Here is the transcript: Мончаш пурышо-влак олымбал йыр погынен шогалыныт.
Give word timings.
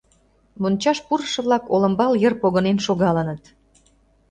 Мончаш 0.61 0.97
пурышо-влак 1.07 1.63
олымбал 1.73 2.11
йыр 2.21 2.33
погынен 2.41 2.77
шогалыныт. 2.85 3.43